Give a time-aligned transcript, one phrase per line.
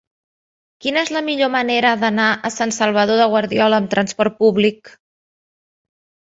[0.85, 4.91] Quina és la millor manera d'anar a Sant Salvador de Guardiola amb trasport públic?